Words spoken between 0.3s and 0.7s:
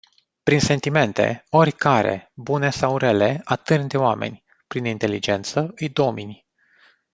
Prin